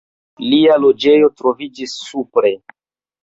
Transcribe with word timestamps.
Lia 0.45 0.77
loĝejo 0.85 1.29
troviĝis 1.41 1.93
supre. 2.07 2.53